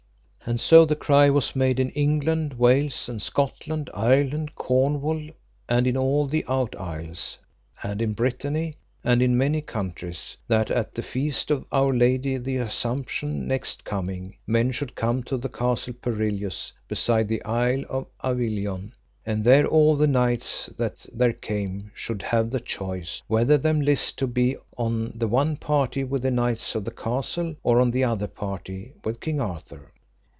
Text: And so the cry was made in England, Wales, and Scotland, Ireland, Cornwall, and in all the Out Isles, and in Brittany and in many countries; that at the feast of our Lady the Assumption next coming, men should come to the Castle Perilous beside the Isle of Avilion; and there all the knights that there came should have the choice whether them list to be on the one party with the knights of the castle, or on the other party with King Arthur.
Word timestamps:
And 0.43 0.59
so 0.59 0.85
the 0.85 0.95
cry 0.95 1.29
was 1.29 1.55
made 1.55 1.79
in 1.79 1.91
England, 1.91 2.55
Wales, 2.55 3.07
and 3.07 3.21
Scotland, 3.21 3.91
Ireland, 3.93 4.55
Cornwall, 4.55 5.21
and 5.69 5.85
in 5.85 5.95
all 5.95 6.25
the 6.25 6.43
Out 6.49 6.75
Isles, 6.77 7.37
and 7.83 8.01
in 8.01 8.13
Brittany 8.13 8.73
and 9.03 9.21
in 9.21 9.37
many 9.37 9.61
countries; 9.61 10.35
that 10.47 10.71
at 10.71 10.95
the 10.95 11.03
feast 11.03 11.51
of 11.51 11.63
our 11.71 11.93
Lady 11.93 12.37
the 12.39 12.57
Assumption 12.57 13.47
next 13.47 13.83
coming, 13.85 14.35
men 14.47 14.71
should 14.71 14.95
come 14.95 15.21
to 15.25 15.37
the 15.37 15.47
Castle 15.47 15.93
Perilous 15.93 16.73
beside 16.87 17.27
the 17.27 17.43
Isle 17.45 17.83
of 17.87 18.07
Avilion; 18.23 18.93
and 19.23 19.43
there 19.43 19.67
all 19.67 19.95
the 19.95 20.07
knights 20.07 20.71
that 20.75 21.05
there 21.13 21.33
came 21.33 21.91
should 21.93 22.23
have 22.23 22.49
the 22.49 22.59
choice 22.59 23.21
whether 23.27 23.59
them 23.59 23.79
list 23.79 24.17
to 24.17 24.25
be 24.25 24.57
on 24.75 25.11
the 25.13 25.27
one 25.27 25.55
party 25.55 26.03
with 26.03 26.23
the 26.23 26.31
knights 26.31 26.73
of 26.73 26.83
the 26.83 26.89
castle, 26.91 27.55
or 27.61 27.79
on 27.79 27.91
the 27.91 28.03
other 28.03 28.27
party 28.27 28.93
with 29.05 29.19
King 29.21 29.39
Arthur. 29.39 29.91